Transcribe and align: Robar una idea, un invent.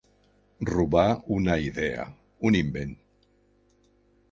Robar 0.69 1.03
una 1.35 1.59
idea, 1.67 2.07
un 2.51 2.59
invent. 2.63 2.99